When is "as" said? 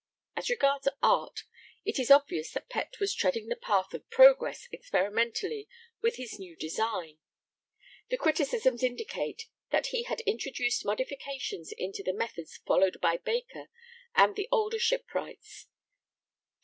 0.35-0.49